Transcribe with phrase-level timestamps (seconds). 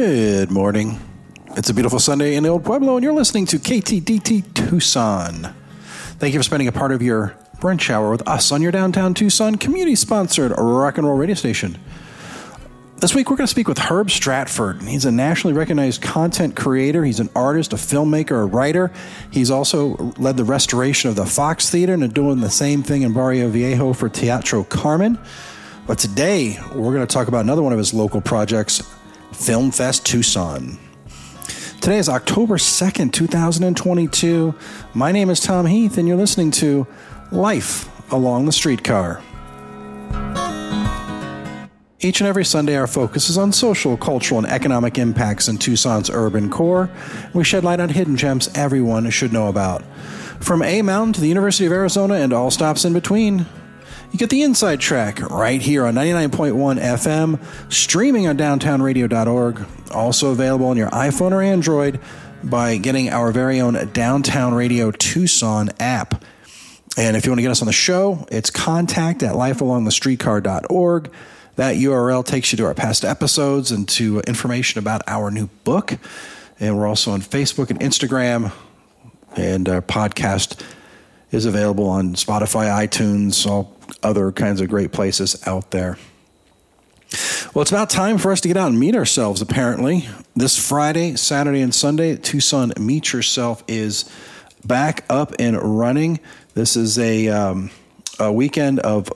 [0.00, 1.00] Good morning.
[1.56, 5.52] It's a beautiful Sunday in the Old Pueblo, and you're listening to KTDT Tucson.
[6.20, 9.12] Thank you for spending a part of your brunch hour with us on your downtown
[9.12, 11.78] Tucson community sponsored rock and roll radio station.
[12.98, 14.82] This week, we're going to speak with Herb Stratford.
[14.82, 17.04] He's a nationally recognized content creator.
[17.04, 18.92] He's an artist, a filmmaker, a writer.
[19.32, 23.12] He's also led the restoration of the Fox Theater and doing the same thing in
[23.14, 25.18] Barrio Viejo for Teatro Carmen.
[25.88, 28.80] But today, we're going to talk about another one of his local projects,
[29.32, 30.78] Film Fest Tucson.
[31.80, 34.54] Today is October 2nd, 2022.
[34.94, 36.86] My name is Tom Heath, and you're listening to
[37.30, 39.22] Life Along the Streetcar.
[42.00, 46.10] Each and every Sunday, our focus is on social, cultural, and economic impacts in Tucson's
[46.10, 46.90] urban core.
[47.34, 49.82] We shed light on hidden gems everyone should know about.
[50.40, 53.46] From A Mountain to the University of Arizona and all stops in between,
[54.10, 60.66] you get the inside track right here on 99.1 FM, streaming on downtownradio.org, also available
[60.66, 62.00] on your iPhone or Android
[62.42, 66.24] by getting our very own Downtown Radio Tucson app.
[66.96, 71.12] And if you want to get us on the show, it's contact at lifealongthestreetcar.org.
[71.56, 75.98] That URL takes you to our past episodes and to information about our new book.
[76.58, 78.52] And we're also on Facebook and Instagram.
[79.36, 80.62] And our podcast
[81.30, 85.98] is available on Spotify, iTunes, all other kinds of great places out there.
[87.54, 90.08] Well, it's about time for us to get out and meet ourselves, apparently.
[90.36, 94.10] This Friday, Saturday, and Sunday, Tucson Meet Yourself is
[94.64, 96.20] back up and running.
[96.54, 97.70] This is a, um,
[98.18, 99.10] a weekend of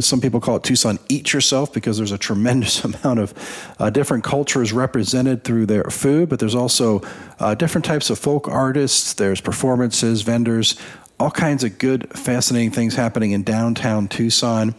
[0.00, 4.24] some people call it Tucson Eat Yourself because there's a tremendous amount of uh, different
[4.24, 7.02] cultures represented through their food, but there's also
[7.40, 10.78] uh, different types of folk artists, there's performances, vendors,
[11.18, 14.74] all kinds of good, fascinating things happening in downtown Tucson.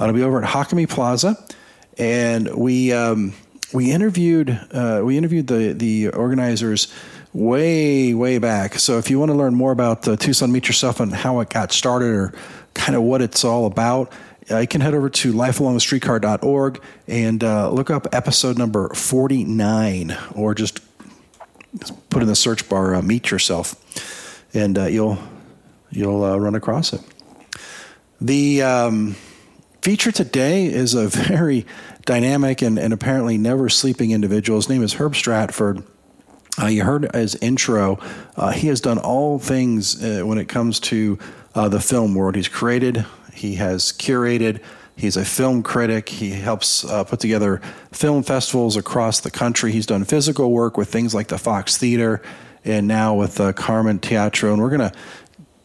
[0.00, 1.36] Uh, it'll be over at Jacome Plaza,
[1.98, 3.32] and we um,
[3.72, 6.92] we interviewed uh, we interviewed the the organizers
[7.32, 8.78] way way back.
[8.78, 11.50] So if you want to learn more about uh, Tucson Meet Yourself and how it
[11.50, 12.34] got started or
[12.74, 14.12] kind of what it's all about,
[14.50, 20.54] uh, you can head over to lifealongthestreetcar.org and uh, look up episode number 49 or
[20.54, 20.80] just
[22.10, 23.74] put in the search bar uh, meet yourself
[24.54, 25.18] and uh, you'll
[25.96, 27.00] you'll uh, run across it
[28.20, 29.16] the um,
[29.82, 31.66] feature today is a very
[32.04, 35.82] dynamic and, and apparently never sleeping individual his name is herb stratford
[36.58, 37.98] uh, you heard his intro.
[38.34, 41.18] Uh, he has done all things uh, when it comes to
[41.54, 42.34] uh, the film world.
[42.34, 44.62] He's created, he has curated,
[44.96, 46.08] he's a film critic.
[46.08, 47.60] He helps uh, put together
[47.92, 49.72] film festivals across the country.
[49.72, 52.22] He's done physical work with things like the Fox Theater
[52.64, 54.52] and now with uh, Carmen Teatro.
[54.52, 54.92] And we're going to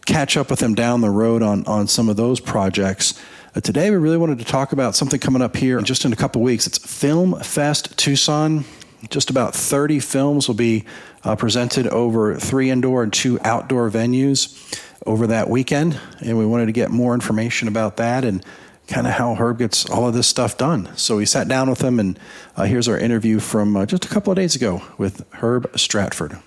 [0.05, 3.19] catch up with them down the road on, on some of those projects.
[3.55, 6.15] Uh, today, we really wanted to talk about something coming up here just in a
[6.15, 6.67] couple weeks.
[6.67, 8.65] It's Film Fest Tucson.
[9.09, 10.85] Just about 30 films will be
[11.23, 14.57] uh, presented over three indoor and two outdoor venues
[15.05, 15.99] over that weekend.
[16.19, 18.45] And we wanted to get more information about that and
[18.87, 20.89] kind of how Herb gets all of this stuff done.
[20.95, 22.19] So we sat down with him, and
[22.55, 26.37] uh, here's our interview from uh, just a couple of days ago with Herb Stratford.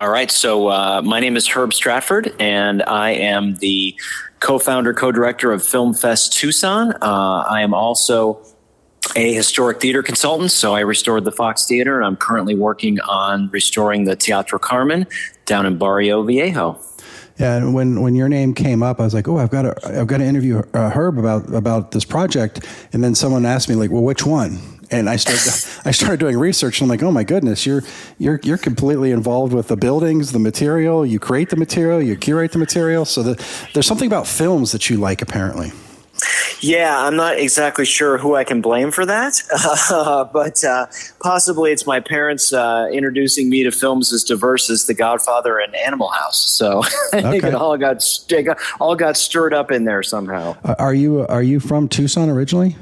[0.00, 0.30] All right.
[0.30, 3.94] So uh, my name is Herb Stratford, and I am the
[4.40, 6.94] co-founder, co-director of Film Fest Tucson.
[7.02, 8.40] Uh, I am also
[9.14, 13.50] a historic theater consultant, so I restored the Fox Theater, and I'm currently working on
[13.50, 15.06] restoring the Teatro Carmen
[15.44, 16.80] down in Barrio Viejo.
[17.38, 20.00] Yeah, and when, when your name came up, I was like, "Oh, I've got to
[20.00, 23.74] I've got to interview uh, Herb about about this project." And then someone asked me,
[23.74, 25.42] like, "Well, which one?" And I started
[25.84, 27.82] I started doing research and I'm like, oh my goodness, you're
[28.18, 31.04] you're you're completely involved with the buildings, the material.
[31.04, 33.04] You create the material, you curate the material.
[33.04, 35.72] So the, there's something about films that you like, apparently.
[36.60, 39.40] Yeah, I'm not exactly sure who I can blame for that,
[39.90, 40.86] uh, but uh,
[41.20, 45.74] possibly it's my parents uh, introducing me to films as diverse as The Godfather and
[45.74, 46.38] Animal House.
[46.38, 46.82] So
[47.14, 50.56] I think it all got, it got all got stirred up in there somehow.
[50.78, 52.76] are you are you from Tucson originally?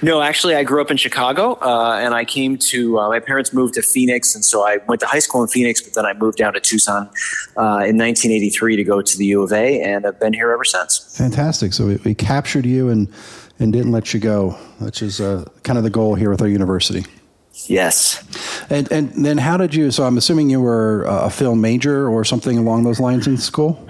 [0.00, 2.98] No, actually, I grew up in Chicago, uh, and I came to.
[2.98, 5.80] Uh, my parents moved to Phoenix, and so I went to high school in Phoenix.
[5.80, 7.08] But then I moved down to Tucson
[7.56, 10.64] uh, in 1983 to go to the U of A, and I've been here ever
[10.64, 11.16] since.
[11.16, 11.72] Fantastic!
[11.72, 13.08] So we, we captured you and
[13.58, 16.48] and didn't let you go, which is uh, kind of the goal here with our
[16.48, 17.04] university.
[17.66, 18.24] Yes.
[18.70, 19.90] And and then how did you?
[19.90, 23.88] So I'm assuming you were a film major or something along those lines in school.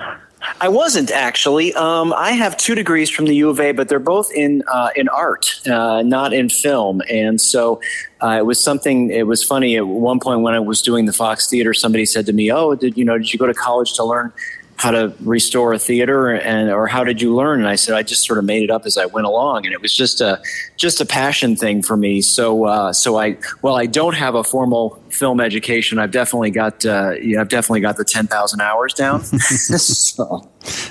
[0.63, 1.75] I wasn't actually.
[1.75, 4.91] Um, I have two degrees from the U of A, but they're both in uh,
[4.95, 7.03] in art, uh, not in film.
[7.11, 7.81] And so
[8.23, 9.11] uh, it was something.
[9.11, 9.77] It was funny.
[9.77, 12.77] At one point, when I was doing the Fox Theater, somebody said to me, "Oh,
[12.77, 13.19] did you know?
[13.19, 14.33] Did you go to college to learn
[14.77, 18.03] how to restore a theater and or how did you learn and i said i
[18.03, 20.41] just sort of made it up as i went along and it was just a
[20.77, 24.43] just a passion thing for me so uh, so i well i don't have a
[24.43, 29.23] formal film education i've definitely got uh, yeah, i've definitely got the 10,000 hours down
[29.25, 30.49] so.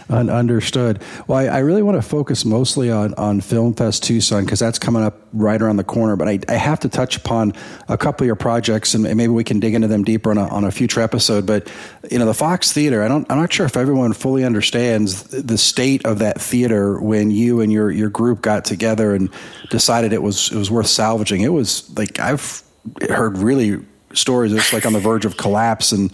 [0.10, 4.60] understood well I, I, really want to focus mostly on on film fest tucson because
[4.60, 7.54] that's coming up right around the corner but I, I have to touch upon
[7.88, 10.48] a couple of your projects and maybe we can dig into them deeper on a,
[10.48, 11.72] on a future episode but
[12.10, 15.58] you know the fox theater i don't i'm not sure if everyone fully understands the
[15.58, 19.30] state of that theater when you and your your group got together and
[19.70, 21.42] decided it was it was worth salvaging.
[21.42, 22.64] It was like I've
[23.10, 23.84] heard really
[24.14, 24.54] stories.
[24.54, 26.12] It's like on the verge of collapse, and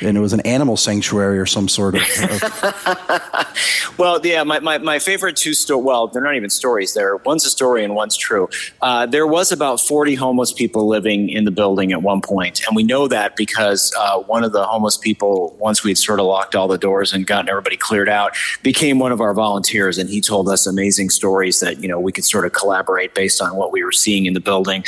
[0.00, 2.02] and it was an animal sanctuary or some sort of.
[2.02, 5.84] of well, yeah, my, my, my favorite two stories.
[5.84, 6.94] Well, they're not even stories.
[6.94, 8.48] They're one's a story and one's true.
[8.82, 12.76] Uh, there was about forty homeless people living in the building at one point, and
[12.76, 16.54] we know that because uh, one of the homeless people, once we'd sort of locked
[16.54, 20.20] all the doors and gotten everybody cleared out, became one of our volunteers, and he
[20.20, 23.72] told us amazing stories that you know we could sort of collaborate based on what
[23.72, 24.84] we were seeing in the building.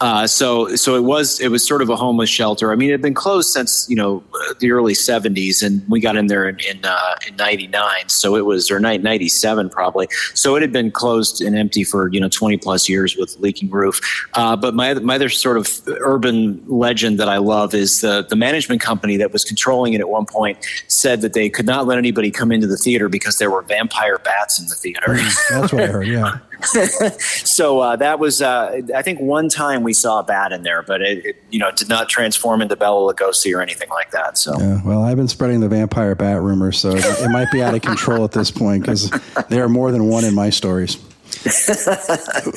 [0.00, 2.72] Uh, so so it was it was sort of a homeless shelter.
[2.72, 4.22] I mean, it had been closed since you know
[4.60, 8.44] the early '70s, and we got in there in in, uh, in '99, so it
[8.46, 10.06] was or '97 probably.
[10.34, 13.70] So it had been closed and empty for you know 20 plus years with leaking
[13.70, 14.00] roof.
[14.34, 18.36] Uh, but my my other sort of urban legend that I love is the the
[18.36, 20.58] management company that was controlling it at one point
[20.88, 24.18] said that they could not let anybody come into the theater because there were vampire
[24.18, 25.16] bats in the theater.
[25.50, 26.06] That's what I heard.
[26.06, 26.38] Yeah.
[26.62, 30.82] so uh, that was, uh, I think, one time we saw a bat in there,
[30.82, 34.38] but it, it, you know, did not transform into Bela Lugosi or anything like that.
[34.38, 37.74] So, yeah, well, I've been spreading the vampire bat rumor, so it might be out
[37.74, 39.10] of control at this point because
[39.48, 40.98] there are more than one in my stories.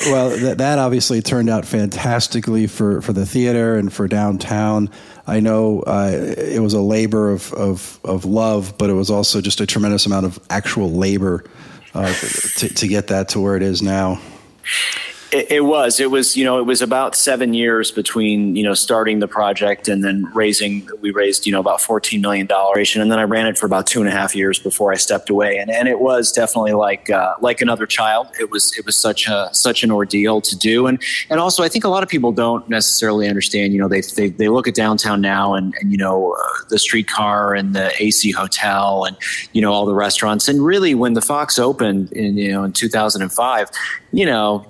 [0.06, 4.90] well, that, that obviously turned out fantastically for, for the theater and for downtown.
[5.26, 9.40] I know uh, it was a labor of, of, of love, but it was also
[9.40, 11.44] just a tremendous amount of actual labor
[11.94, 14.20] uh, to, to get that to where it is now.
[15.32, 16.00] It, it, was.
[16.00, 16.36] It was.
[16.36, 20.28] You know, it was about seven years between you know starting the project and then
[20.34, 20.88] raising.
[21.00, 23.86] We raised you know about fourteen million dollars, and then I ran it for about
[23.86, 25.58] two and a half years before I stepped away.
[25.58, 28.28] And and it was definitely like uh, like another child.
[28.40, 30.86] It was it was such a such an ordeal to do.
[30.86, 31.00] And
[31.30, 33.72] and also I think a lot of people don't necessarily understand.
[33.72, 36.78] You know, they they, they look at downtown now and, and you know uh, the
[36.78, 39.16] streetcar and the AC hotel and
[39.52, 40.48] you know all the restaurants.
[40.48, 43.70] And really, when the Fox opened in you know in two thousand and five,
[44.12, 44.66] you know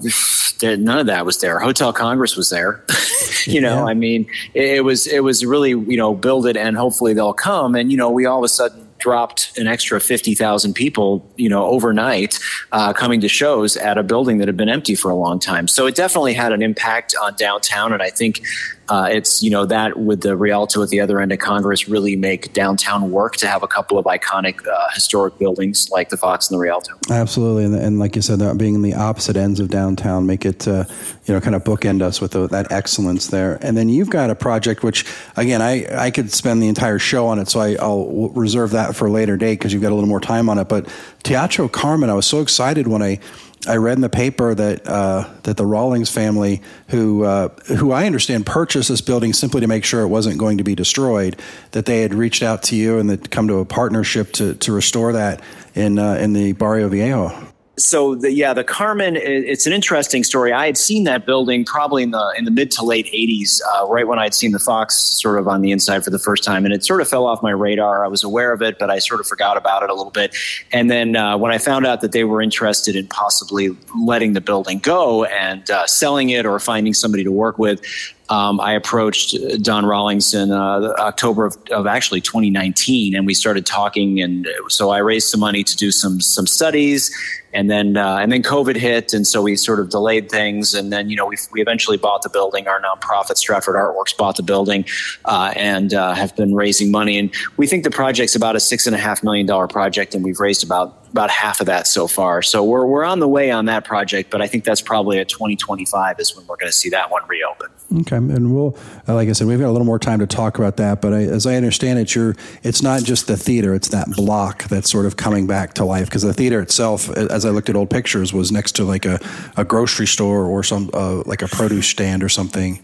[0.62, 1.58] none of that was there.
[1.58, 2.84] Hotel Congress was there.
[3.46, 3.84] you know, yeah.
[3.84, 7.32] I mean, it, it, was it was really you know build it and hopefully they'll
[7.32, 7.74] come.
[7.74, 11.48] And you know, we all of a sudden dropped an extra fifty thousand people, you
[11.48, 12.38] know, overnight
[12.72, 15.68] uh, coming to shows at a building that had been empty for a long time.
[15.68, 18.42] So it definitely had an impact on downtown, and I think
[18.90, 22.16] uh, it's you know that with the Rialto at the other end of Congress really
[22.16, 26.50] make downtown work to have a couple of iconic uh, historic buildings like the Fox
[26.50, 26.94] and the Rialto.
[27.08, 30.66] Absolutely, and, and like you said, being in the opposite ends of downtown make it
[30.66, 30.84] uh,
[31.26, 33.58] you know kind of bookend us with the, that excellence there.
[33.62, 35.06] And then you've got a project which
[35.36, 38.96] again I I could spend the entire show on it, so I, will reserve that
[38.96, 40.68] for a later date because you've got a little more time on it.
[40.68, 40.92] But
[41.22, 43.20] Teatro Carmen, I was so excited when I
[43.66, 48.06] I read in the paper that uh, that the Rawlings family, who uh, who I
[48.06, 51.38] understand purchased this building simply to make sure it wasn't going to be destroyed,
[51.72, 54.72] that they had reached out to you and that come to a partnership to to
[54.72, 55.42] restore that
[55.74, 57.49] in uh, in the Barrio Viejo
[57.80, 59.16] so the, yeah, the Carmen.
[59.16, 60.52] It's an interesting story.
[60.52, 63.86] I had seen that building probably in the in the mid to late '80s, uh,
[63.88, 66.64] right when I'd seen the Fox sort of on the inside for the first time,
[66.64, 68.04] and it sort of fell off my radar.
[68.04, 70.36] I was aware of it, but I sort of forgot about it a little bit.
[70.72, 74.40] And then uh, when I found out that they were interested in possibly letting the
[74.40, 77.82] building go and uh, selling it or finding somebody to work with,
[78.30, 83.66] um, I approached Don Rawlings in uh, October of, of, actually 2019, and we started
[83.66, 84.20] talking.
[84.20, 87.10] And so I raised some money to do some some studies,
[87.52, 90.74] and then uh, and then COVID hit, and so we sort of delayed things.
[90.74, 92.68] And then you know we we eventually bought the building.
[92.68, 94.84] Our nonprofit Stratford Artworks bought the building,
[95.24, 97.18] uh, and uh, have been raising money.
[97.18, 100.24] And we think the project's about a six and a half million dollar project, and
[100.24, 102.42] we've raised about about half of that so far.
[102.42, 105.24] So we're, we're on the way on that project, but I think that's probably a
[105.24, 107.68] 2025 is when we're going to see that one reopen.
[108.00, 108.76] Okay, and we'll,
[109.08, 111.00] uh, like I said, we've got a little more time to talk about that.
[111.00, 114.64] But I, as I understand it, you're, it's not just the theater; it's that block
[114.64, 116.04] that's sort of coming back to life.
[116.04, 119.18] Because the theater itself, as I looked at old pictures, was next to like a,
[119.56, 122.80] a grocery store or some uh, like a produce stand or something.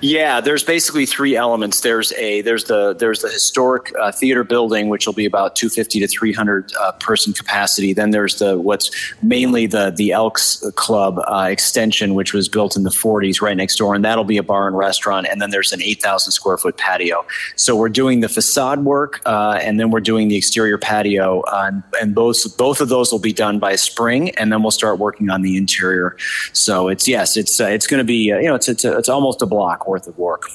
[0.00, 1.80] Yeah, there's basically three elements.
[1.80, 6.00] There's a there's the there's the historic uh, theater building, which will be about 250
[6.00, 7.92] to 300 uh, person capacity.
[7.92, 8.90] Then there's the what's
[9.22, 13.76] mainly the the Elks Club uh, extension, which was built in the 40s, right next
[13.76, 15.26] door, and that'll be a bar and restaurant.
[15.30, 17.24] And then there's an 8,000 square foot patio.
[17.56, 21.64] So we're doing the facade work, uh, and then we're doing the exterior patio, uh,
[21.68, 24.98] and, and both both of those will be done by spring, and then we'll start
[24.98, 26.16] working on the interior.
[26.52, 29.31] So it's yes, it's uh, it's going to be you know it's it's, it's almost
[29.40, 30.48] a block worth of work.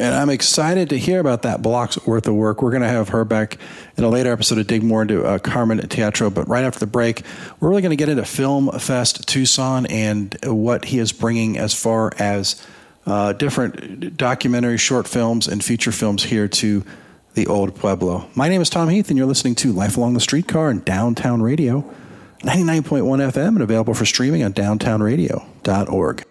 [0.00, 2.62] And I'm excited to hear about that block's worth of work.
[2.62, 3.58] We're going to have her back
[3.96, 6.30] in a later episode to dig more into uh, Carmen Teatro.
[6.30, 7.22] But right after the break,
[7.58, 11.74] we're really going to get into Film Fest Tucson and what he is bringing as
[11.74, 12.64] far as
[13.06, 16.84] uh, different documentary, short films, and feature films here to
[17.34, 18.28] the Old Pueblo.
[18.34, 21.42] My name is Tom Heath, and you're listening to Life Along the Streetcar and Downtown
[21.42, 21.80] Radio,
[22.42, 26.27] 99.1 FM, and available for streaming on downtownradio.org.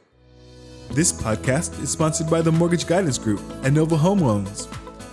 [0.92, 4.68] This podcast is sponsored by the Mortgage Guidance Group and Nova Home Loans.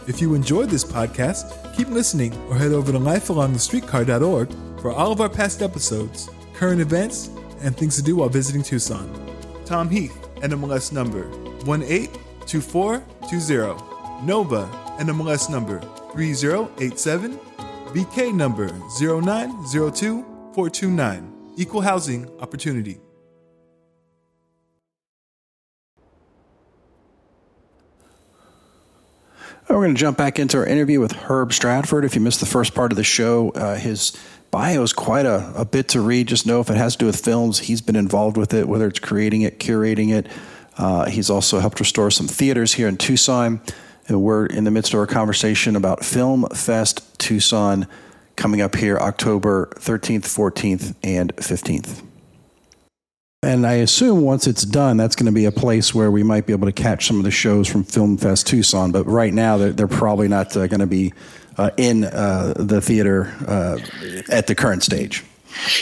[0.06, 5.20] If you enjoyed this podcast, keep listening or head over to lifealongthestreetcar.org for all of
[5.20, 7.28] our past episodes, current events,
[7.60, 9.10] and things to do while visiting Tucson.
[9.66, 11.28] Tom Heath, NMLS number
[11.66, 14.26] 182420.
[14.26, 14.66] Nova,
[14.98, 15.80] NMLS number
[16.12, 17.38] 3087.
[17.92, 18.68] BK number
[19.00, 21.30] 0902429.
[21.56, 23.00] Equal Housing Opportunity.
[29.74, 32.04] We're going to jump back into our interview with Herb Stratford.
[32.04, 34.16] If you missed the first part of the show, uh, his
[34.52, 36.28] bio is quite a, a, bit to read.
[36.28, 38.86] Just know if it has to do with films, he's been involved with it, whether
[38.86, 40.28] it's creating it, curating it.
[40.78, 43.60] Uh, he's also helped restore some theaters here in Tucson.
[44.06, 47.88] And we're in the midst of our conversation about Film Fest Tucson
[48.36, 52.04] coming up here October 13th, 14th, and 15th.
[53.44, 56.46] And I assume once it's done, that's going to be a place where we might
[56.46, 58.90] be able to catch some of the shows from Film Fest Tucson.
[58.90, 61.12] But right now, they're, they're probably not uh, going to be
[61.58, 63.78] uh, in uh, the theater uh,
[64.30, 65.24] at the current stage.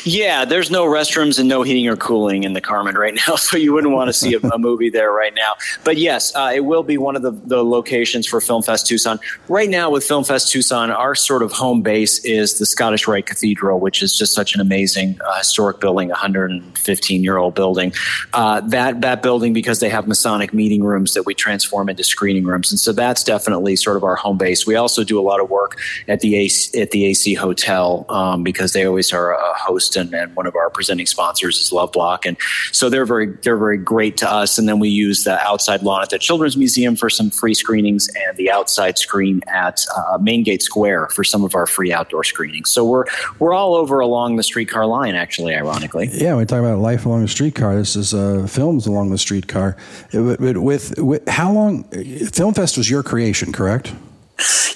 [0.04, 3.56] Yeah, there's no restrooms and no heating or cooling in the Carmen right now, so
[3.56, 5.54] you wouldn't want to see a, a movie there right now.
[5.84, 9.18] But yes, uh, it will be one of the, the locations for Film Fest Tucson.
[9.48, 13.26] Right now, with Film Fest Tucson, our sort of home base is the Scottish Rite
[13.26, 17.92] Cathedral, which is just such an amazing uh, historic building, 115 year old building.
[18.32, 22.44] Uh, that that building, because they have Masonic meeting rooms that we transform into screening
[22.44, 24.66] rooms, and so that's definitely sort of our home base.
[24.66, 28.42] We also do a lot of work at the AC, at the AC Hotel um,
[28.42, 31.92] because they always are a host and, and one of our presenting sponsors is Love
[31.92, 32.36] Block, and
[32.72, 34.58] so they're very they're very great to us.
[34.58, 38.08] And then we use the outside lawn at the Children's Museum for some free screenings,
[38.26, 42.24] and the outside screen at uh, Main Gate Square for some of our free outdoor
[42.24, 42.70] screenings.
[42.70, 43.04] So we're
[43.38, 46.08] we're all over along the streetcar line, actually, ironically.
[46.12, 47.76] Yeah, we talk about life along the streetcar.
[47.76, 49.76] This is uh, films along the streetcar.
[50.10, 51.84] It, with, with how long?
[52.32, 53.92] Film Fest was your creation, correct?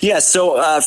[0.01, 0.81] Yeah, so uh,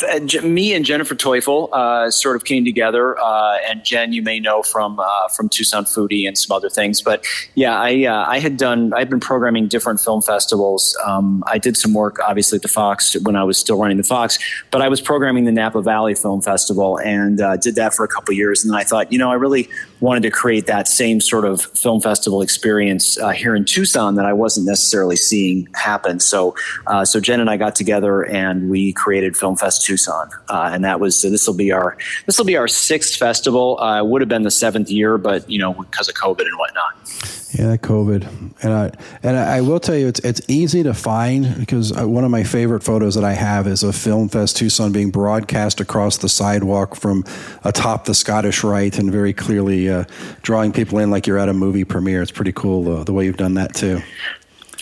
[0.43, 4.63] me and Jennifer Teufel uh, sort of came together, uh, and Jen, you may know
[4.63, 7.01] from uh, from Tucson Foodie and some other things.
[7.01, 10.97] But yeah, I uh, I had done I've been programming different film festivals.
[11.05, 14.03] Um, I did some work, obviously, at the Fox when I was still running the
[14.03, 14.37] Fox,
[14.71, 18.07] but I was programming the Napa Valley Film Festival and uh, did that for a
[18.07, 18.63] couple years.
[18.63, 19.69] And then I thought, you know, I really
[20.01, 24.33] wanted to create that same sort of film festival experience here in Tucson that I
[24.33, 26.19] wasn't necessarily seeing happen.
[26.19, 26.55] So
[27.03, 30.99] so Jen and I got together and we created Film Fest Tucson, uh, and that
[30.99, 33.79] was so this will be our this will be our sixth festival.
[33.79, 37.38] Uh, would have been the seventh year, but you know because of COVID and whatnot.
[37.51, 38.91] Yeah, COVID, and I
[39.23, 42.43] and I will tell you, it's it's easy to find because uh, one of my
[42.43, 46.95] favorite photos that I have is of Film Fest Tucson being broadcast across the sidewalk
[46.95, 47.25] from
[47.63, 50.03] atop the Scottish Rite, and very clearly uh,
[50.43, 52.21] drawing people in like you're at a movie premiere.
[52.21, 53.99] It's pretty cool uh, the way you've done that too.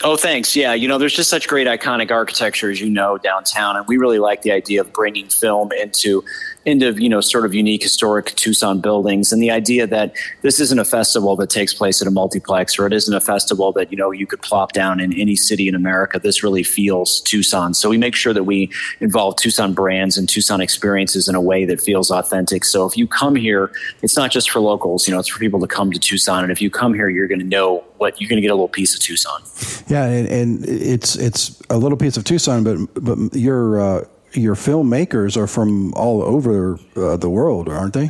[0.03, 0.55] Oh, thanks.
[0.55, 3.97] Yeah, you know, there's just such great iconic architecture, as you know, downtown, and we
[3.97, 6.24] really like the idea of bringing film into
[6.67, 10.77] into you know sort of unique historic Tucson buildings, and the idea that this isn't
[10.77, 13.97] a festival that takes place at a multiplex, or it isn't a festival that you
[13.97, 16.19] know you could plop down in any city in America.
[16.19, 18.69] This really feels Tucson, so we make sure that we
[19.00, 22.65] involve Tucson brands and Tucson experiences in a way that feels authentic.
[22.65, 23.71] So if you come here,
[24.01, 26.51] it's not just for locals, you know, it's for people to come to Tucson, and
[26.51, 28.67] if you come here, you're going to know what you're going to get a little
[28.67, 29.41] piece of Tucson.
[29.88, 33.79] Yeah, and, and, it's it's a little piece of Tucson, but but you're.
[33.79, 34.05] Uh
[34.38, 38.10] your filmmakers are from all over uh, the world, aren't they?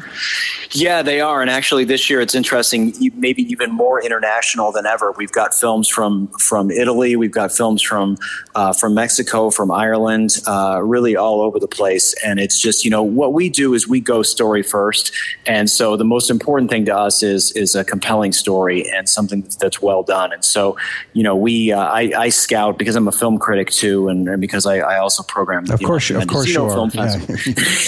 [0.72, 1.42] Yeah, they are.
[1.42, 5.14] And actually, this year it's interesting, maybe even more international than ever.
[5.14, 8.18] We've got films from from Italy, we've got films from
[8.56, 12.14] uh, from Mexico, from Ireland, uh, really all over the place.
[12.26, 15.14] And it's just you know what we do is we go story first,
[15.46, 19.48] and so the most important thing to us is is a compelling story and something
[19.60, 20.34] that's well done.
[20.34, 20.78] And so
[21.14, 24.42] you know we uh, I, I, scout because I'm a film critic too, and, and
[24.42, 25.70] because I, I, also program.
[25.72, 26.90] Of course, know, of course, you are.
[26.94, 27.18] Yeah.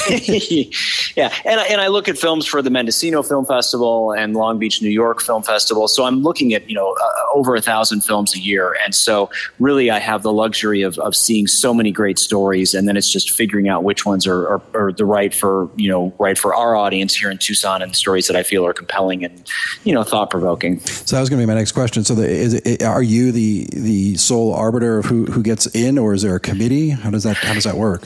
[1.15, 4.59] yeah, and and I look at films for the the Mendocino Film Festival and Long
[4.59, 5.88] Beach, New York Film Festival.
[5.88, 8.77] So I'm looking at, you know, uh, over a thousand films a year.
[8.86, 12.75] And so really I have the luxury of, of seeing so many great stories.
[12.75, 15.89] And then it's just figuring out which ones are, are, are the right for, you
[15.89, 18.74] know, right for our audience here in Tucson and the stories that I feel are
[18.74, 19.50] compelling and,
[19.83, 20.79] you know, thought provoking.
[20.81, 22.03] So that was going to be my next question.
[22.03, 25.98] So the, is it, are you the, the sole arbiter of who, who gets in
[25.98, 26.89] or is there a committee?
[26.89, 28.03] How does that, how does that work?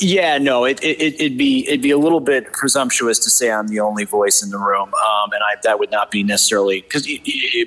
[0.00, 3.68] Yeah, no, it, it, would be it'd be a little bit presumptuous to say I'm
[3.68, 7.08] the only voice in the room, um, and I, that would not be necessarily because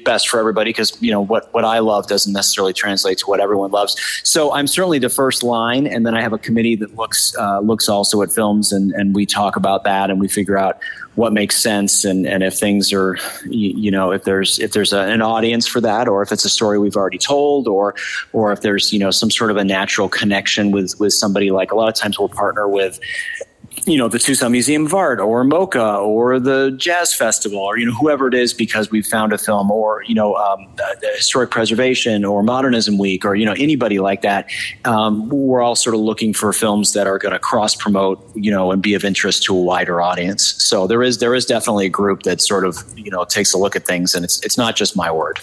[0.05, 3.39] best for everybody because you know what what I love doesn't necessarily translate to what
[3.39, 3.97] everyone loves.
[4.23, 7.59] So I'm certainly the first line, and then I have a committee that looks uh,
[7.59, 10.79] looks also at films, and and we talk about that, and we figure out
[11.15, 14.93] what makes sense and, and if things are you, you know if there's if there's
[14.93, 17.93] a, an audience for that or if it's a story we've already told or
[18.31, 21.71] or if there's you know some sort of a natural connection with with somebody like
[21.71, 22.99] a lot of times we'll partner with
[23.85, 27.85] you know the Tucson Museum of Art or MoCA or the Jazz Festival or you
[27.85, 30.67] know whoever it is because we've found a film or you know um,
[31.15, 34.49] historic preservation or Modernism Week or you know anybody like that.
[34.85, 38.51] Um, we're all sort of looking for films that are going to cross promote you
[38.51, 40.43] know and be of interest to a wider audience.
[40.63, 43.57] So there is there is definitely a group that sort of you know takes a
[43.57, 45.39] look at things and it's it's not just my word.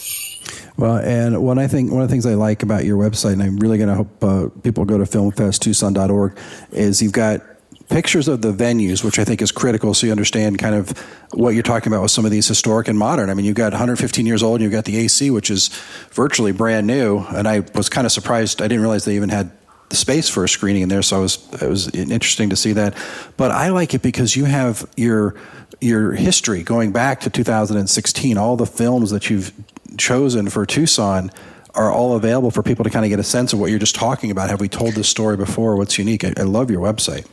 [0.76, 3.42] Well, and one I think one of the things I like about your website, and
[3.42, 6.38] I'm really going to hope uh, people go to filmfesttucson.org,
[6.70, 7.42] is you've got
[7.88, 10.90] pictures of the venues, which I think is critical so you understand kind of
[11.32, 13.30] what you're talking about with some of these historic and modern.
[13.30, 15.68] I mean, you've got 115 years old and you've got the AC, which is
[16.10, 17.24] virtually brand new.
[17.30, 18.60] And I was kind of surprised.
[18.60, 19.50] I didn't realize they even had
[19.88, 21.02] the space for a screening in there.
[21.02, 22.94] So it was, it was interesting to see that.
[23.36, 25.34] But I like it because you have your,
[25.80, 29.52] your history going back to 2016, all the films that you've
[29.98, 31.30] chosen for Tucson
[31.74, 33.94] are all available for people to kind of get a sense of what you're just
[33.94, 34.50] talking about.
[34.50, 35.76] Have we told this story before?
[35.76, 36.24] What's unique?
[36.24, 37.26] I, I love your website.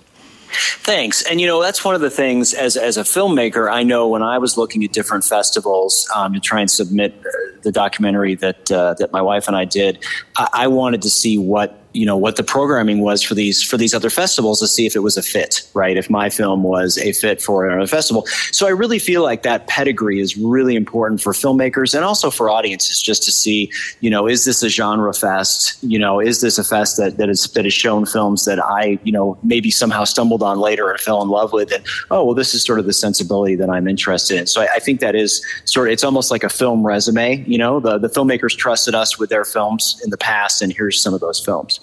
[0.56, 1.24] Thanks.
[1.24, 4.22] And you know, that's one of the things as as a filmmaker, I know when
[4.22, 8.72] I was looking at different festivals um, to try and submit uh, the documentary that
[8.72, 10.04] uh, that my wife and I did,
[10.38, 13.78] I, I wanted to see what you know what the programming was for these for
[13.78, 15.98] these other festivals to see if it was a fit right?
[15.98, 18.26] If my film was a fit for another festival.
[18.52, 22.50] So i really feel like that pedigree is really important for filmmakers and also for
[22.50, 25.78] audiences just to see you know is this a genre fest?
[25.84, 28.98] You know is this a fest that that is that has shown films that i
[29.04, 32.36] you know maybe somehow stumbled on later and fell in love with and oh well
[32.36, 34.48] this is sort of the sensibility that i'm interested in.
[34.48, 37.58] So i, I think that is sort of it's almost like a film resume you
[37.58, 37.80] know?
[37.80, 41.20] The the filmmakers trusted us with their films in the past and here's some of
[41.20, 41.80] those films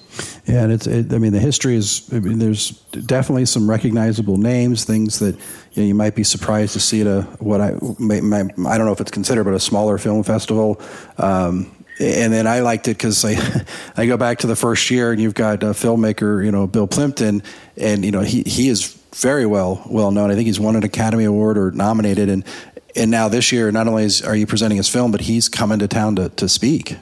[0.47, 0.87] yeah, and it's.
[0.87, 2.09] It, I mean, the history is.
[2.13, 5.37] I mean, there's definitely some recognizable names, things that
[5.73, 8.87] you, know, you might be surprised to see at a what I may, I don't
[8.87, 10.81] know if it's considered, but a smaller film festival.
[11.19, 11.71] Um,
[12.01, 13.37] and then I liked it because I,
[13.97, 16.87] I go back to the first year, and you've got a filmmaker, you know, Bill
[16.87, 17.43] Plympton,
[17.77, 20.31] and you know he he is very well well known.
[20.31, 22.45] I think he's won an Academy Award or nominated, and
[22.97, 25.79] and now this year, not only is, are you presenting his film, but he's coming
[25.79, 26.97] to town to to speak.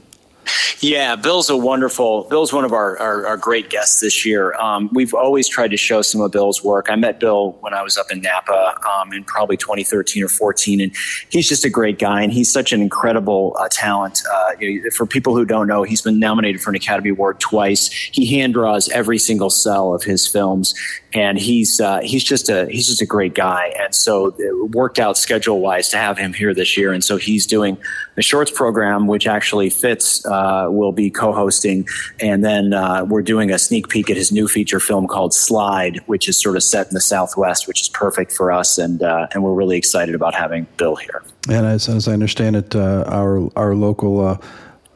[0.80, 2.24] Yeah, Bill's a wonderful.
[2.24, 4.54] Bill's one of our, our, our great guests this year.
[4.54, 6.86] Um, we've always tried to show some of Bill's work.
[6.88, 10.80] I met Bill when I was up in Napa um, in probably 2013 or 14,
[10.80, 10.96] and
[11.28, 14.22] he's just a great guy, and he's such an incredible uh, talent.
[14.32, 14.52] Uh,
[14.94, 17.90] for people who don't know, he's been nominated for an Academy Award twice.
[17.90, 20.74] He hand draws every single cell of his films,
[21.12, 23.72] and he's uh, he's just a he's just a great guy.
[23.78, 27.16] And so it worked out schedule wise to have him here this year, and so
[27.16, 27.76] he's doing
[28.14, 30.24] the shorts program which actually fits.
[30.26, 31.86] Uh, will be co-hosting,
[32.20, 35.98] and then uh, we're doing a sneak peek at his new feature film called Slide,
[36.06, 39.26] which is sort of set in the Southwest, which is perfect for us, and uh,
[39.32, 41.22] and we're really excited about having Bill here.
[41.48, 44.40] And as, as I understand it, uh, our our local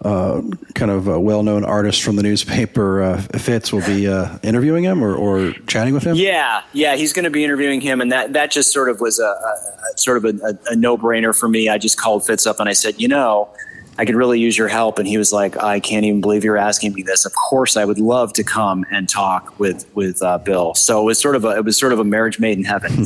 [0.05, 0.43] uh,
[0.75, 5.03] kind of a well-known artist from the newspaper, uh, Fitz, will be uh, interviewing him
[5.03, 6.15] or, or chatting with him.
[6.15, 9.19] Yeah, yeah, he's going to be interviewing him, and that that just sort of was
[9.19, 11.69] a, a sort of a, a, no-brainer for me.
[11.69, 13.49] I just called Fitz up and I said, you know,
[13.97, 14.99] I could really use your help.
[14.99, 17.25] And he was like, I can't even believe you're asking me this.
[17.25, 20.75] Of course, I would love to come and talk with with uh, Bill.
[20.75, 22.93] So it was sort of a it was sort of a marriage made in heaven.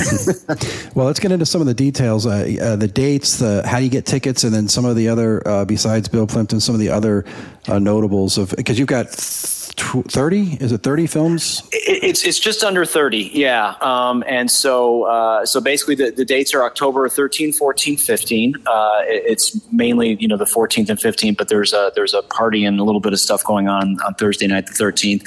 [0.94, 3.84] well, let's get into some of the details, uh, uh, the dates, the how do
[3.84, 6.80] you get tickets, and then some of the other uh, besides Bill Plympton, some of
[6.80, 7.24] the other
[7.66, 9.57] uh, notables of because you've got.
[9.80, 11.62] 30 is it 30 films?
[11.72, 13.74] It's it's just under 30 yeah.
[13.80, 19.00] Um, and so uh, so basically the, the dates are october 13 14 15 uh,
[19.04, 22.80] it's mainly you know the 14th and 15th but there's a there's a party and
[22.80, 25.26] a little bit of stuff going on on thursday night the 13th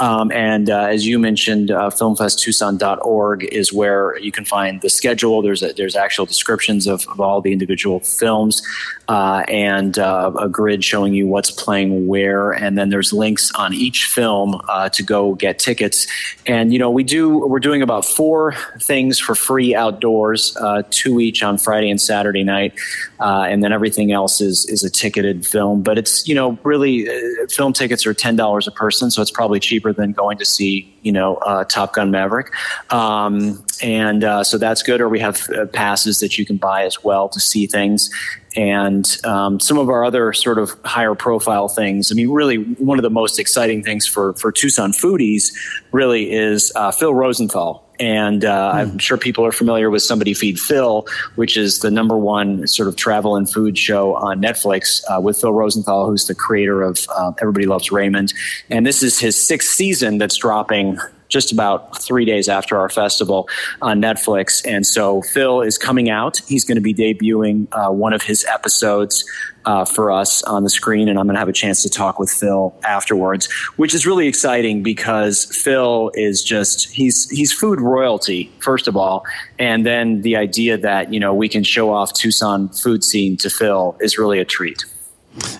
[0.00, 5.42] um, and uh, as you mentioned uh, filmfesttucson.org is where you can find the schedule.
[5.42, 8.62] There's a, there's actual descriptions of, of all the individual films
[9.08, 12.52] uh, and uh, a grid showing you what's playing where.
[12.52, 16.06] And then there's links on each film uh, to go get tickets.
[16.46, 21.20] And you know, we do we're doing about four things for free outdoors, uh, two
[21.20, 22.74] each on Friday and Saturday night,
[23.20, 25.82] uh, and then everything else is is a ticketed film.
[25.82, 29.30] But it's you know really uh, film tickets are ten dollars a person, so it's
[29.30, 32.52] probably cheaper than going to see you know uh, Top Gun Maverick.
[32.90, 35.00] Um, and uh, so that's good.
[35.00, 38.10] Or we have passes that you can buy as well to see things
[38.56, 42.12] and um, some of our other sort of higher profile things.
[42.12, 45.52] I mean, really, one of the most exciting things for for Tucson foodies
[45.92, 47.88] really is uh, Phil Rosenthal.
[48.00, 48.74] And uh, mm.
[48.74, 52.88] I'm sure people are familiar with Somebody Feed Phil, which is the number one sort
[52.88, 56.98] of travel and food show on Netflix uh, with Phil Rosenthal, who's the creator of
[57.16, 58.34] uh, Everybody Loves Raymond.
[58.70, 60.98] And this is his sixth season that's dropping
[61.32, 63.48] just about three days after our festival
[63.80, 64.62] on Netflix.
[64.66, 66.42] And so Phil is coming out.
[66.46, 69.24] He's going to be debuting uh, one of his episodes
[69.64, 72.18] uh, for us on the screen, and I'm going to have a chance to talk
[72.18, 78.50] with Phil afterwards, which is really exciting because Phil is just he's he's food royalty
[78.58, 79.24] first of all,
[79.58, 83.50] and then the idea that you know we can show off Tucson food scene to
[83.50, 84.84] Phil is really a treat.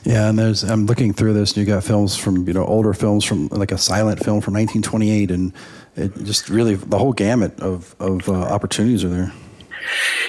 [0.05, 2.93] Yeah, and there's I'm looking through this, and you got films from you know older
[2.93, 5.53] films from like a silent film from 1928, and
[5.97, 9.33] it just really the whole gamut of of uh, opportunities are there.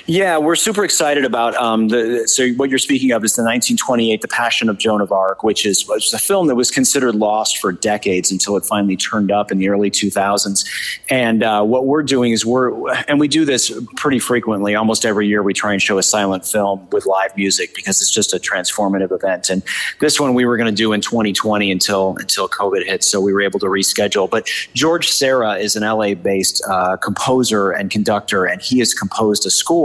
[0.06, 2.28] Yeah, we're super excited about um, the.
[2.28, 5.66] So what you're speaking of is the 1928, The Passion of Joan of Arc, which
[5.66, 9.52] is was a film that was considered lost for decades until it finally turned up
[9.52, 10.66] in the early 2000s.
[11.10, 14.76] And uh, what we're doing is we're and we do this pretty frequently.
[14.76, 18.12] Almost every year, we try and show a silent film with live music because it's
[18.12, 19.50] just a transformative event.
[19.50, 19.64] And
[20.00, 23.34] this one we were going to do in 2020 until until COVID hit, so we
[23.34, 24.30] were able to reschedule.
[24.30, 29.50] But George Sarah is an LA-based uh, composer and conductor, and he has composed a
[29.50, 29.83] score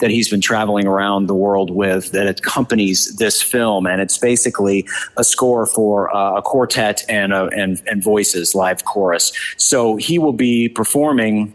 [0.00, 4.86] that he's been traveling around the world with that accompanies this film, and it's basically
[5.16, 9.32] a score for uh, a quartet and, a, and and voices, live chorus.
[9.56, 11.54] So he will be performing.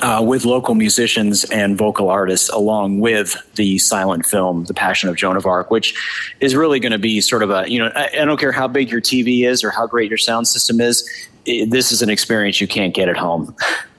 [0.00, 5.16] Uh, with local musicians and vocal artists, along with the silent film, The Passion of
[5.16, 5.92] Joan of Arc, which
[6.38, 8.68] is really going to be sort of a, you know, I, I, don't care how
[8.68, 11.04] big your TV is or how great your sound system is,
[11.46, 13.56] it, this is an experience you can't get at home.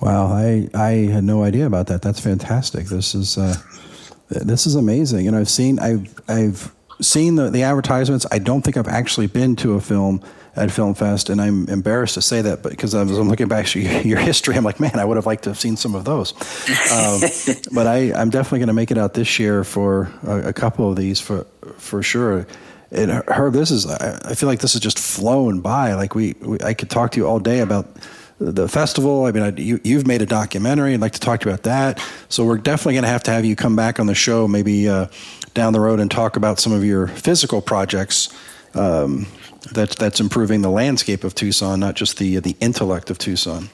[0.00, 2.02] Wow, I I had no idea about that.
[2.02, 2.86] That's fantastic.
[2.86, 3.54] This is uh,
[4.28, 5.28] this is amazing.
[5.28, 8.26] And I've seen I've I've seen the, the advertisements.
[8.30, 10.22] I don't think I've actually been to a film
[10.56, 13.48] at Film Fest, and I'm embarrassed to say that, but because I was I'm looking
[13.48, 15.94] back to your history, I'm like, man, I would have liked to have seen some
[15.94, 16.32] of those.
[16.92, 17.20] Um,
[17.74, 20.90] but I, I'm definitely going to make it out this year for a, a, couple
[20.90, 21.44] of these for
[21.78, 22.46] for sure.
[22.90, 25.94] And Herb, this is I, I feel like this has just flown by.
[25.94, 27.86] Like we, we I could talk to you all day about
[28.40, 29.26] the festival.
[29.26, 30.94] I mean, I, you, have made a documentary.
[30.94, 32.02] I'd like to talk to you about that.
[32.30, 34.88] So we're definitely going to have to have you come back on the show, maybe
[34.88, 35.06] uh,
[35.52, 38.30] down the road, and talk about some of your physical projects
[38.74, 39.26] um,
[39.72, 43.68] that that's improving the landscape of Tucson, not just the the intellect of Tucson.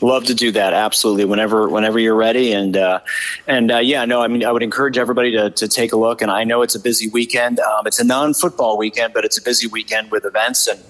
[0.00, 0.72] Love to do that.
[0.72, 1.24] Absolutely.
[1.24, 2.52] Whenever, whenever you're ready.
[2.52, 2.98] And, uh,
[3.46, 6.20] and, uh, yeah, no, I mean, I would encourage everybody to, to take a look.
[6.20, 7.60] And I know it's a busy weekend.
[7.60, 10.82] Um, it's a non football weekend, but it's a busy weekend with events and,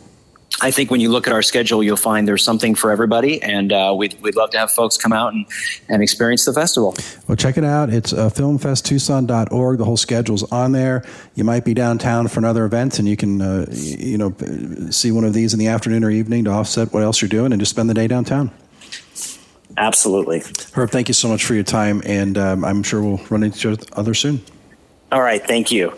[0.61, 3.73] I think when you look at our schedule, you'll find there's something for everybody, and
[3.73, 5.47] uh, we'd, we'd love to have folks come out and,
[5.89, 6.95] and experience the festival.
[7.27, 7.91] Well, check it out.
[7.91, 9.79] It's uh, filmfesttucson.org.
[9.79, 11.05] The whole schedule's on there.
[11.35, 14.35] You might be downtown for another event, and you can uh, you know
[14.91, 17.53] see one of these in the afternoon or evening to offset what else you're doing,
[17.53, 18.51] and just spend the day downtown.
[19.79, 20.43] Absolutely,
[20.75, 20.91] Herb.
[20.91, 23.89] Thank you so much for your time, and um, I'm sure we'll run into each
[23.93, 24.43] other soon.
[25.11, 25.95] All right, thank you.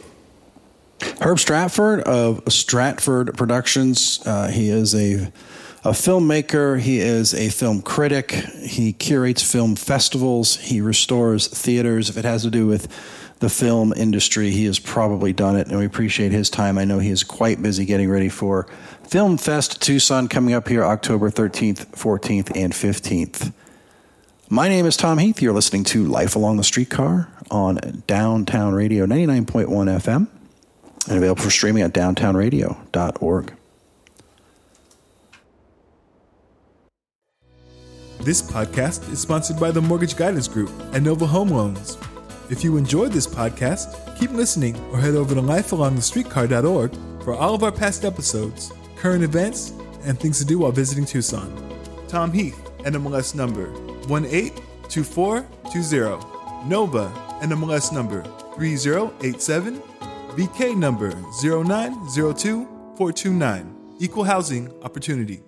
[1.21, 4.21] Herb Stratford of Stratford Productions.
[4.27, 5.33] Uh, he is a
[5.85, 6.81] a filmmaker.
[6.81, 8.33] He is a film critic.
[8.33, 10.57] He curates film festivals.
[10.57, 12.09] He restores theaters.
[12.09, 12.88] If it has to do with
[13.40, 16.79] the film industry, he has probably done it, and we appreciate his time.
[16.79, 18.67] I know he is quite busy getting ready for
[19.07, 23.53] Film Fest Tucson coming up here October 13th, 14th, and 15th.
[24.49, 25.43] My name is Tom Heath.
[25.43, 30.29] You're listening to Life Along the Streetcar on Downtown Radio 99.1 FM
[31.09, 33.55] and available for streaming at downtownradio.org.
[38.21, 41.99] This podcast is sponsored by the Mortgage Guidance Group and Nova Home Loans.
[42.49, 47.62] If you enjoyed this podcast, keep listening or head over to lifealongthestreetcar.org for all of
[47.62, 48.73] our past episodes
[49.05, 49.71] current events,
[50.05, 51.53] and things to do while visiting Tucson.
[52.09, 53.71] Tom Heath, NMLS number
[54.09, 56.67] 182420.
[56.67, 57.12] Nova,
[57.43, 58.23] NMLS number
[58.55, 59.83] 3087.
[60.37, 63.70] BK number 0902429.
[64.01, 65.40] Equal housing opportunity.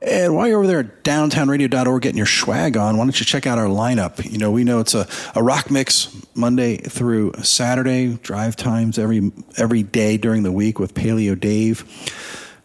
[0.00, 3.46] And while you're over there at downtownradio.org getting your swag on, why don't you check
[3.46, 4.24] out our lineup?
[4.24, 9.30] You know, we know it's a, a rock mix Monday through Saturday, drive times every
[9.58, 11.84] every day during the week with Paleo Dave.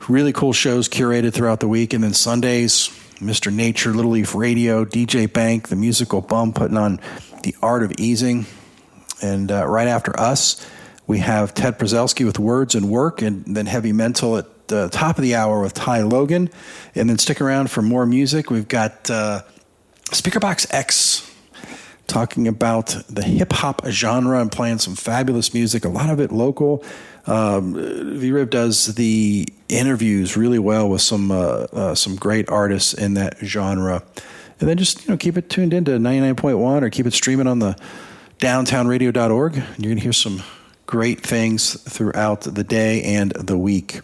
[0.10, 1.94] Really cool shows curated throughout the week.
[1.94, 2.90] And then Sundays,
[3.20, 3.54] Mr.
[3.54, 7.00] Nature, Little Leaf Radio, DJ Bank, the musical bum putting on
[7.44, 8.46] the art of easing.
[9.22, 10.66] And uh, right after us,
[11.08, 15.18] we have Ted Przelski with Words and Work, and then Heavy Mental at the top
[15.18, 16.50] of the hour with Ty Logan.
[16.96, 18.50] And then stick around for more music.
[18.50, 19.44] We've got uh,
[20.12, 21.33] Speakerbox X
[22.08, 26.32] talking about the hip hop genre and playing some fabulous music, a lot of it
[26.32, 26.84] local.
[27.26, 27.74] Um,
[28.20, 33.38] V-Rib does the interviews really well with some uh, uh, some great artists in that
[33.44, 34.04] genre.
[34.60, 37.60] And then just you know keep it tuned into 99.1 or keep it streaming on
[37.60, 37.78] the
[38.40, 39.56] downtownradio.org.
[39.56, 40.44] You're going to hear some
[40.86, 44.02] great things throughout the day and the week.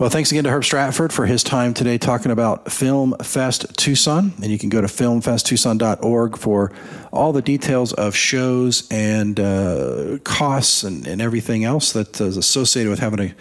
[0.00, 4.32] Well, thanks again to Herb Stratford for his time today talking about Film Fest Tucson.
[4.36, 6.72] And you can go to filmfesttucson.org for
[7.12, 12.88] all the details of shows and uh, costs and, and everything else that is associated
[12.88, 13.34] with having a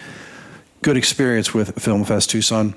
[0.81, 2.75] good experience with Film Fest Tucson.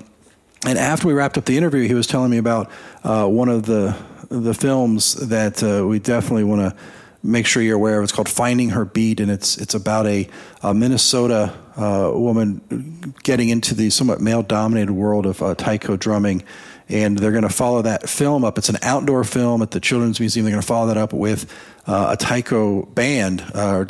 [0.65, 2.71] And after we wrapped up the interview, he was telling me about
[3.03, 3.97] uh, one of the
[4.29, 6.79] the films that uh, we definitely want to
[7.23, 8.03] make sure you're aware of.
[8.03, 10.27] It's called Finding Her Beat, and it's it's about a,
[10.61, 16.43] a Minnesota uh, woman getting into the somewhat male dominated world of uh, taiko drumming.
[16.89, 18.57] And they're going to follow that film up.
[18.57, 20.43] It's an outdoor film at the Children's Museum.
[20.43, 21.51] They're going to follow that up with
[21.87, 23.85] uh, a taiko band uh,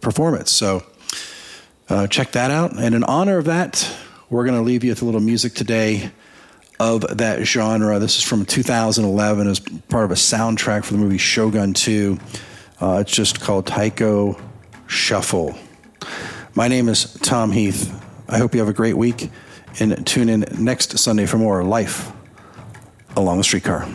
[0.00, 0.50] performance.
[0.50, 0.84] So
[1.88, 2.78] uh, check that out.
[2.78, 3.90] And in honor of that,
[4.28, 6.12] we're going to leave you with a little music today
[6.80, 7.98] of that genre.
[7.98, 12.18] This is from 2011 as part of a soundtrack for the movie Shogun 2.
[12.80, 14.40] Uh, it's just called Taiko
[14.86, 15.56] Shuffle.
[16.54, 17.92] My name is Tom Heath.
[18.28, 19.30] I hope you have a great week
[19.80, 22.12] and tune in next Sunday for more Life
[23.16, 23.88] Along the Streetcar.